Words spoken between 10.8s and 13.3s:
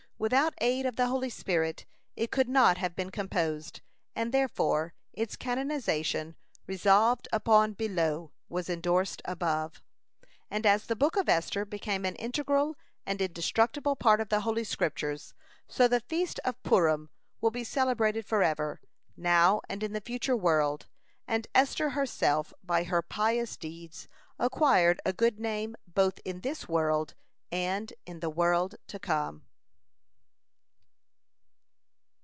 the Book of Esther became an integral and